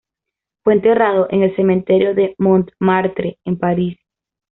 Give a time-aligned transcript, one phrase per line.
[0.63, 3.99] Fue enterrado en el Cementerio de Montmartre, en París.